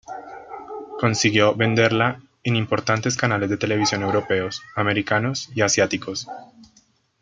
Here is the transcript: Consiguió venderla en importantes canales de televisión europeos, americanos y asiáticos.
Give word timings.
Consiguió 0.99 1.53
venderla 1.53 2.19
en 2.43 2.55
importantes 2.55 3.15
canales 3.15 3.51
de 3.51 3.57
televisión 3.57 4.01
europeos, 4.01 4.63
americanos 4.75 5.51
y 5.53 5.61
asiáticos. 5.61 6.27